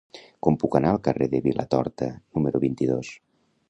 [0.47, 3.19] Com puc anar al carrer de Vilatorta número vint-i-dos?